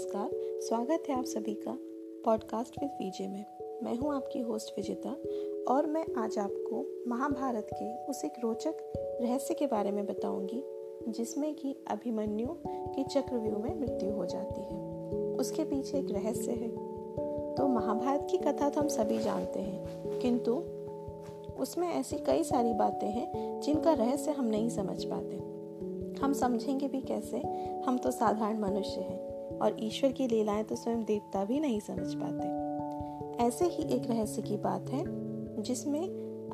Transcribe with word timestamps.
नमस्कार, 0.00 0.30
स्वागत 0.60 1.02
है 1.08 1.18
आप 1.18 1.24
सभी 1.24 1.54
का 1.54 1.76
पॉडकास्ट 2.24 2.74
विद 2.82 2.90
विजय 2.90 3.26
में। 3.28 3.44
मैं 3.82 3.96
हूँ 3.98 4.14
आपकी 4.14 4.40
होस्ट 4.40 4.72
विजेता 4.76 5.10
और 5.74 5.86
मैं 5.86 6.04
आज 6.18 6.38
आपको 6.38 7.04
महाभारत 7.10 7.68
के 7.72 8.04
उस 8.04 8.24
एक 8.24 8.32
रोचक 8.42 8.74
रहस्य 8.96 9.54
के 9.54 9.66
बारे 9.66 9.90
में 9.90 10.06
बताऊँगी, 10.06 10.62
जिसमें 11.12 11.54
कि 11.54 11.76
अभिमन्यु 11.90 12.46
की 12.66 13.04
चक्रव्यूह 13.04 13.58
में 13.58 13.80
मृत्यु 13.80 14.10
हो 14.12 14.26
जाती 14.26 14.60
है। 14.60 14.80
उसके 15.36 15.64
पीछे 15.64 15.98
एक 15.98 16.10
रहस्य 16.10 16.52
है। 16.52 16.68
तो 17.54 17.68
महाभारत 17.68 18.26
की 18.30 18.38
कथा 18.38 18.68
तो 18.68 18.80
हम 18.80 18.88
सभी 18.88 19.18
जानते 19.18 19.60
हैं, 19.60 20.18
किंतु 20.18 20.54
उसमें 21.62 21.88
ऐसी 21.88 22.16
कई 22.16 22.44
सारी 22.44 22.72
बातें 22.72 23.08
हैं, 23.08 23.60
जिनका 23.60 23.92
रहस्य 23.92 24.30
हम 24.30 24.44
नहीं 24.44 24.68
समझ 24.68 25.04
पाते। 25.04 25.36
हम 26.20 26.32
समझेंगे 26.32 26.88
भी 26.88 27.00
कैसे, 27.00 27.38
हम 27.86 27.98
तो 27.98 28.10
साधारण 28.10 28.58
मनुष्य 28.58 29.00
हैं। 29.00 29.29
और 29.62 29.76
ईश्वर 29.80 30.12
की 30.12 30.26
लीलाएँ 30.26 30.64
तो 30.64 30.76
स्वयं 30.76 31.04
देवता 31.04 31.44
भी 31.44 31.60
नहीं 31.60 31.80
समझ 31.80 32.14
पाते। 32.14 32.70
ऐसे 33.44 33.64
ही 33.64 33.82
एक 33.96 34.10
रहस्य 34.10 34.42
की 34.42 34.56
बात 34.56 34.90
है, 34.90 35.04
जिसमें 35.62 36.02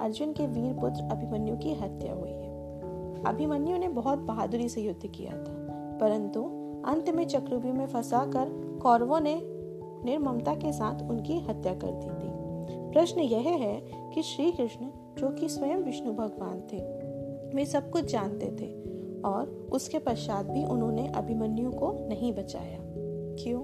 अर्जुन 0.00 0.32
के 0.32 0.46
वीर 0.46 0.72
पुत्र 0.72 1.02
अभिमन्यु 1.10 1.56
की 1.56 1.74
हत्या 1.74 2.12
हुई 2.14 2.30
है। 2.30 2.54
अभिमन्यु 3.24 3.78
ने 3.78 3.88
बहुत 3.88 4.18
बहादुरी 4.18 4.68
से 4.68 4.80
युद्ध 4.80 5.06
किया 5.06 5.32
था, 5.32 5.54
परंतु 6.00 6.42
अंत 6.86 7.10
में 7.10 7.26
चक्रव्यूह 7.26 7.74
में 7.74 7.86
फंसाकर 7.86 8.78
कौरवों 8.82 9.20
ने 9.20 9.40
निर्ममता 10.04 10.54
के 10.54 10.72
साथ 10.72 11.02
उनकी 11.10 11.38
हत्या 11.38 11.74
कर 11.74 11.92
दी 11.92 12.08
थी। 12.08 12.30
प्रश्न 12.92 13.20
यह 13.20 13.40
है 13.40 13.80
कि 14.14 14.22
श्री 14.22 14.52
कृष्ण 14.52 14.86
जो 15.18 15.28
कि 15.30 15.48
स्वयं 15.48 15.76
विष्णु 15.76 16.12
भगवान 16.12 16.60
थे, 16.72 16.78
वे 17.56 17.64
सब 17.64 17.90
कुछ 17.90 18.04
जानते 18.04 18.46
थे 18.46 18.68
और 19.22 19.68
उसके 19.72 19.98
पश्चात 19.98 20.46
भी 20.46 20.64
उन्होंने 20.64 21.06
अभिमन्यु 21.08 21.70
को 21.70 22.08
नहीं 22.08 22.32
बचाया। 22.32 22.85
क्यों? 23.38 23.60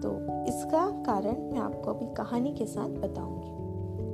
तो 0.00 0.12
इसका 0.44 1.02
कारण 1.02 1.42
मैं 1.42 1.58
आपको 1.58 1.90
अभी 1.90 2.06
कहानी 2.06 2.54
के 2.54 2.66
साथ 2.66 2.88
बताऊँगी। 2.88 3.52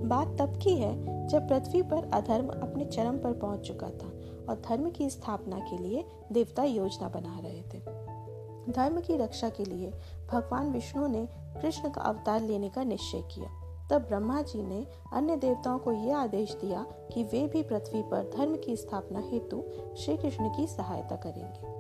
बात 0.09 0.37
तब 0.41 0.57
की 0.57 0.71
है 0.71 1.27
जब 1.29 1.49
पृथ्वी 1.49 1.83
पर 1.83 2.11
अधर्म 2.15 2.49
अपने 2.49 2.85
चरम 2.85 3.19
पर 3.19 3.33
पहुँच 3.33 3.61
चुका 3.61 3.87
था 3.87 4.09
और 4.49 4.63
धर्म 4.69 4.91
की 4.91 5.11
स्थापना 5.11 5.59
के 5.59 5.79
लिए 5.79 6.05
देवता 6.33 6.65
योजना 6.65 7.09
बना 7.09 7.39
रहे 7.39 7.63
थे। 7.63 8.09
धर्म 8.73 9.01
की 9.01 9.17
रक्षा 9.17 9.49
के 9.49 9.65
लिए 9.65 9.93
भगवान 10.33 10.73
विष्णु 10.73 11.07
ने 11.07 11.29
कृष्ण 11.63 11.91
का 11.91 12.01
अवतार 12.01 12.43
लेने 12.43 12.69
का 12.69 12.85
निश्चय 12.85 13.21
किया। 13.21 13.49
तब 13.91 14.03
ब्रह्मा 14.03 14.43
जी 14.43 14.63
ने 14.63 14.87
अन्य 15.13 15.37
देवताओं 15.37 15.79
को 15.79 15.93
यह 15.93 16.17
आदेश 16.17 16.55
दिया 16.55 16.87
कि 17.15 17.23
वे 17.23 17.47
भी 17.47 17.63
पृथ्वी 17.63 18.03
पर 18.03 18.31
धर्म 18.37 18.57
की 18.57 18.77
स्थापना 18.77 19.21
हेतु 19.21 19.65
श्री 19.97 20.17
कृष्ण 20.17 20.49
की 20.57 20.67
सहायता 20.67 21.17
करेंगे। 21.17 21.78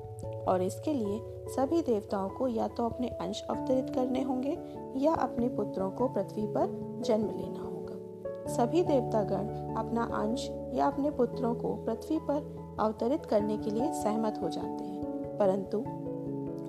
और 0.48 0.62
इसके 0.62 0.92
लिए 0.92 1.20
सभी 1.48 1.82
देवताओं 1.82 2.28
को 2.28 2.48
या 2.48 2.68
तो 2.68 2.84
अपने 2.84 3.08
अंश 3.08 3.42
अवतरित 3.50 3.90
करने 3.90 4.22
होंगे 4.22 4.58
या 4.96 5.14
अपने 5.14 5.48
पुत्रों 5.48 5.90
को 5.90 6.08
पृथ्वी 6.08 6.46
पर 6.46 7.02
जन्म 7.04 7.26
लेना 7.26 7.60
होगा। 7.60 8.46
सभी 8.46 8.82
देवतागण 8.82 9.74
अपना 9.74 10.04
अंश 10.04 10.48
या 10.74 10.86
अपने 10.86 11.10
पुत्रों 11.10 11.54
को 11.54 11.74
पृथ्वी 11.74 12.18
पर 12.18 12.76
अवतरित 12.80 13.26
करने 13.26 13.58
के 13.58 13.70
लिए 13.70 13.92
सहमत 13.92 14.38
हो 14.42 14.48
जाते 14.48 14.84
हैं। 14.84 15.36
परंतु 15.38 15.84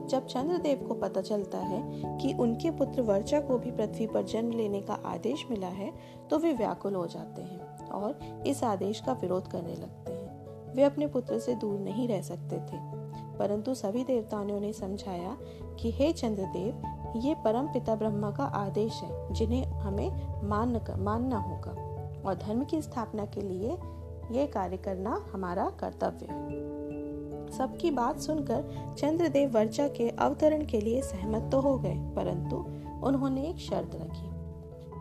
जब 0.08 0.26
चंद्रदेव 0.26 0.86
को 0.88 0.94
पता 0.94 1.22
चलता 1.22 1.58
है 1.58 1.82
कि 2.18 2.34
उनके 2.34 2.72
पुत्र 2.72 3.02
वर्चा 3.02 3.42
को 3.42 3.58
भी 3.58 3.72
पृथ्वी 3.72 4.08
पर 4.08 4.24
जन्म 4.24 4.52
लेने 4.52 4.82
का 4.82 4.94
आदेश 4.94 5.46
मिला 5.52 5.68
है 5.68 5.92
तो 6.30 6.38
वे 6.38 6.54
व्याकुल 6.54 6.96
हो 6.96 7.06
जाते 7.08 7.42
हैं 7.42 7.90
और 7.90 8.44
इस 8.48 8.64
आदेश 8.64 9.00
का 9.00 9.14
विरोध 9.14 9.48
करने 9.48 9.76
लगते 9.76 10.12
हैं। 10.12 10.74
वे 10.74 10.84
अपने 10.84 11.08
पुत्र 11.08 11.40
से 11.40 11.56
दूर 11.56 11.80
नहीं 11.80 12.08
रह 12.08 12.22
सकते 12.22 12.58
थे। 12.58 12.99
परंतु 13.40 13.74
सभी 13.74 14.04
देवताओं 14.04 14.60
ने 14.60 14.74
समझाया 14.74 15.38
कि 15.80 15.92
हे 15.92 16.12
चंद्रदेव, 16.14 17.20
ये 17.20 17.36
परम 17.36 17.68
पिता 17.68 17.96
ब्रह्मा 17.96 18.32
का 18.32 18.44
आदेश 18.44 19.02
है, 19.04 19.34
जिन्हें 19.34 19.66
हमें 19.66 20.10
मान 20.50 20.82
मानना 21.00 21.38
होगा, 21.38 21.72
और 22.26 22.36
धर्म 22.36 22.64
की 22.64 22.82
स्थापना 22.82 23.26
के 23.26 23.42
लिए 23.42 23.78
ये 24.32 24.48
कार्य 24.48 24.78
करना 24.78 25.26
हमारा 25.34 25.70
कर्तव्य 25.80 26.26
है। 26.26 26.68
सबकी 27.50 27.92
बात 27.92 28.20
सुनकर 28.20 28.96
चंद्रदेव 28.98 29.52
वर्चा 29.52 29.88
के 29.88 30.10
अवतरण 30.10 30.66
के 30.66 30.82
लिए 30.82 31.02
सहमत 31.02 31.50
तो 31.52 31.60
हो 31.60 31.78
गए, 31.78 31.96
परंतु 32.16 32.56
उन्होंने 33.08 33.48
एक 33.50 33.58
शर्त 33.58 33.96
रखी। 33.96 34.28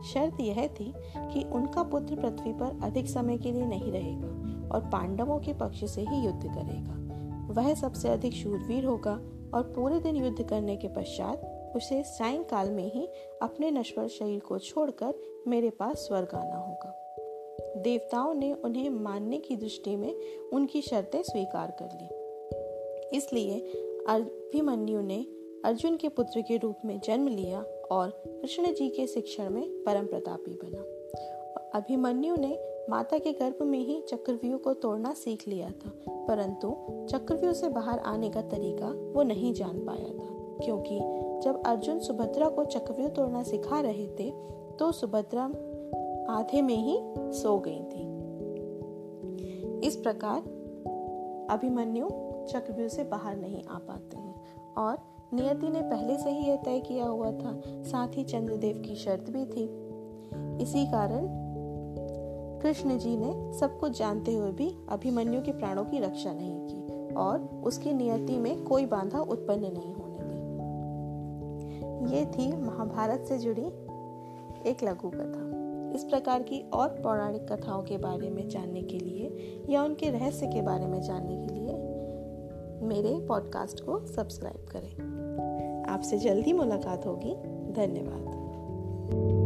शर्त 0.08 0.40
यह 0.40 0.66
थी 0.80 0.92
कि 1.16 1.42
उनका 1.52 1.82
पुत्र 1.82 2.14
पृथ्वी 2.14 2.52
पर 2.52 2.78
अधिक 2.82 3.08
समय 3.08 3.38
के 3.38 3.52
लिए 3.52 3.66
नहीं 3.66 3.92
रहेगा 3.92 4.28
और 4.68 4.88
पांडवों 4.92 5.38
के 5.38 5.52
पक्ष 5.52 5.84
से 5.84 6.00
ही 6.00 6.16
युद्ध 6.16 6.42
करेगा। 6.42 6.97
वह 7.50 7.75
सबसे 7.75 8.09
अधिक 8.09 8.32
शूरवीर 8.32 8.84
होगा 8.84 9.14
और 9.54 9.62
पूरे 9.76 10.00
दिन 10.00 10.16
युद्ध 10.16 10.48
करने 10.48 10.76
के 10.76 10.88
पश्चात 10.88 11.54
उसे 11.76 12.03
सायंकाल 12.03 12.70
में 12.70 12.92
ही 12.92 13.09
अपने 13.42 13.70
नश्वर 13.70 14.09
शरीर 14.09 14.41
को 14.41 14.59
छोड़कर 14.59 15.14
मेरे 15.47 15.70
पास 15.70 15.97
स्वर्ग 15.97 16.28
आना 16.34 16.56
होगा। 16.56 16.94
देवताओं 17.76 18.34
ने 18.34 18.53
उन्हें 18.53 18.91
मानने 18.91 19.38
की 19.38 19.56
दृष्टि 19.56 19.97
में 19.97 20.14
उनकी 20.53 20.82
शर्तें 20.82 21.22
स्वीकार 21.22 21.76
कर 21.82 21.88
ली। 21.92 23.16
इसलिए 23.16 23.60
अभिमन्यु 24.08 25.00
ने 25.00 25.26
अर्जुन 25.64 25.97
के 25.97 26.08
पुत्र 26.08 26.41
के 26.41 26.56
रूप 26.56 26.78
में 26.84 27.00
जन्म 27.04 27.28
लिया 27.28 27.60
और 27.91 28.22
कृष्ण 28.26 28.75
जी 28.75 28.88
के 28.88 29.06
शिक्षण 29.06 29.50
में 29.50 29.84
परम 29.84 30.06
प्रतापी 30.06 30.58
बना। 30.64 30.81
अभिमन्यु 31.78 32.37
ने 32.37 32.77
माता 32.88 33.19
के 33.19 33.32
गर्भ 33.32 33.62
में 33.62 33.78
ही 33.78 34.00
चक्रव्यूह 34.00 34.59
को 34.59 34.72
तोड़ना 34.75 35.12
सीख 35.15 35.47
लिया 35.49 35.69
था, 35.71 35.91
परंतु 36.28 36.69
चक्रव्यूह 37.10 37.53
से 37.53 37.69
बाहर 37.69 37.99
आने 37.99 38.28
का 38.31 38.43
तरीका 38.43 38.87
वो 39.15 39.22
नहीं 39.22 39.53
जान 39.54 39.78
पाया 39.87 40.09
था, 40.09 40.28
क्योंकि 40.65 40.99
जब 41.44 41.62
अर्जुन 41.66 41.99
सुभद्रा 41.99 42.49
को 42.49 42.65
चक्रव्यूह 42.65 43.09
तोड़ना 43.09 43.43
सिखा 43.43 43.81
रहे 43.81 44.06
थे 44.10 44.31
तो 44.78 44.91
सुभद्रा 44.93 45.44
आधे 46.31 46.62
में 46.62 46.76
ही 46.76 46.99
सो 47.32 47.59
गई 47.59 47.82
थी। 47.82 48.06
इस 49.87 49.97
प्रकार 49.97 50.38
अभिमन्यु 51.50 52.09
चक्रव्यूह 52.49 52.88
से 52.88 53.05
बाहर 53.05 53.37
नहीं 53.37 53.62
आ 53.65 53.78
पाते 53.78 54.16
हैं, 54.16 54.34
और 54.76 54.99
नियति 55.34 55.69
ने 55.69 55.81
पहले 55.82 56.16
से 56.19 56.31
ही 56.31 56.47
यह 56.47 56.56
तय 56.56 56.81
किया 56.81 57.05
हुआ 57.05 57.31
था, 57.32 57.60
साथ 57.66 58.16
ही 58.16 58.25
चंद्रदेव 58.25 58.82
की 58.87 58.94
शर्त 58.97 59.31
भी 59.31 59.44
थी। 59.47 59.65
इसी 60.62 60.84
कारण 60.87 61.26
कृष्ण 62.62 62.98
जी 62.98 63.16
ने 63.16 63.52
सब 63.52 63.78
कुछ 63.80 63.98
जानते 63.98 64.34
हुए 64.34 64.52
भी 64.52 64.74
अभिमन्यु 64.88 65.42
के 65.42 65.52
प्राणों 65.52 65.84
की 65.84 65.98
रक्षा 65.98 66.32
नहीं 66.32 66.60
की 66.60 67.14
और 67.14 67.62
उसकी 67.64 67.92
नियति 67.92 68.36
में 68.36 68.64
कोई 68.64 68.86
बाधा 68.86 69.20
उत्पन्न 69.20 69.60
नहीं 69.60 69.94
होने 69.94 70.19
दी। 70.20 70.38
ये 72.16 72.26
थी 72.26 72.56
महाभारत 72.56 73.24
से 73.28 73.38
जुड़ी 73.38 73.66
एक 74.70 74.76
लघु 74.84 75.10
कथा। 75.14 75.48
इस 75.94 76.04
प्रकार 76.04 76.42
की 76.42 76.70
और 76.70 76.88
पौराणिक 76.88 77.52
कथाओं 77.52 77.82
के 77.82 77.98
बारे 77.98 78.30
में 78.30 78.48
जानने 78.48 78.82
के 78.82 78.98
लिए 78.98 79.56
या 79.70 79.84
उनके 79.84 80.10
रहस्य 80.10 80.46
के 80.46 80.62
बारे 80.62 80.86
में 80.86 81.02
जानने 81.02 81.36
के 81.36 81.54
लिए 81.54 81.75
मेरे 82.82 83.26
पॉडकास्ट 83.26 83.80
को 83.80 84.06
सब्सक्राइब 84.06 84.69
करें। 84.72 85.19
आपसे 85.88 86.19
जल्दी 86.19 86.52
मुलाकात 86.52 87.06
होगी। 87.06 87.34
धन्यवाद। 87.72 89.38